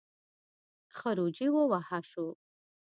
[0.97, 2.25] خروجی ووهه شو.